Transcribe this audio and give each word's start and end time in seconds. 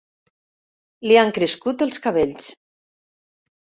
Li 1.11 1.21
han 1.25 1.35
crescut 1.37 1.87
els 1.89 2.05
cabells. 2.09 2.53